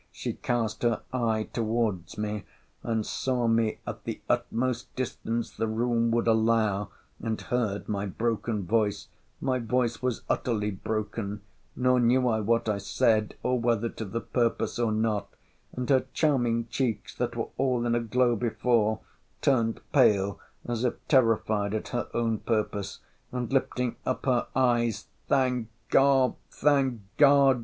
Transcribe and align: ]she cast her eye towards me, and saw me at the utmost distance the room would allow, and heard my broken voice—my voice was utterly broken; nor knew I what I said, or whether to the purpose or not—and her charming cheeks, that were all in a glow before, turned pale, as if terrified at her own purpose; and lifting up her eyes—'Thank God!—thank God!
]she 0.11 0.33
cast 0.33 0.81
her 0.81 1.03
eye 1.13 1.47
towards 1.53 2.17
me, 2.17 2.43
and 2.81 3.05
saw 3.05 3.47
me 3.47 3.77
at 3.85 4.03
the 4.03 4.19
utmost 4.27 4.91
distance 4.95 5.55
the 5.55 5.67
room 5.67 6.09
would 6.09 6.25
allow, 6.27 6.89
and 7.21 7.39
heard 7.41 7.87
my 7.87 8.03
broken 8.07 8.65
voice—my 8.65 9.59
voice 9.59 10.01
was 10.01 10.23
utterly 10.27 10.71
broken; 10.71 11.41
nor 11.75 11.99
knew 11.99 12.27
I 12.27 12.39
what 12.39 12.67
I 12.67 12.79
said, 12.79 13.35
or 13.43 13.59
whether 13.59 13.89
to 13.89 14.03
the 14.05 14.21
purpose 14.21 14.79
or 14.79 14.91
not—and 14.91 15.87
her 15.91 16.05
charming 16.13 16.65
cheeks, 16.71 17.13
that 17.17 17.35
were 17.35 17.49
all 17.59 17.85
in 17.85 17.93
a 17.93 17.99
glow 17.99 18.35
before, 18.35 19.01
turned 19.39 19.81
pale, 19.93 20.39
as 20.65 20.83
if 20.83 20.95
terrified 21.09 21.75
at 21.75 21.89
her 21.89 22.09
own 22.15 22.39
purpose; 22.39 23.01
and 23.31 23.53
lifting 23.53 23.97
up 24.03 24.25
her 24.25 24.47
eyes—'Thank 24.55 25.67
God!—thank 25.91 27.01
God! 27.17 27.59